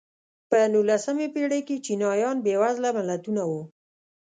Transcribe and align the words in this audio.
په 0.49 0.57
نولسمې 0.73 1.27
پېړۍ 1.33 1.61
کې 1.67 1.83
چینایان 1.85 2.37
بېوزله 2.45 2.89
ملتونه 2.97 3.41
وو. 3.49 3.61